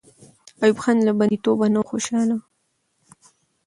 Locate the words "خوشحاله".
1.91-2.37